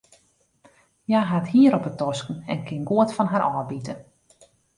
Hja 1.07 1.21
hat 1.31 1.47
hier 1.55 1.75
op 1.77 1.83
de 1.83 1.93
tosken 2.01 2.37
en 2.51 2.59
kin 2.67 2.83
goed 2.89 3.11
fan 3.15 3.27
har 3.31 3.45
ôfbite. 3.51 3.93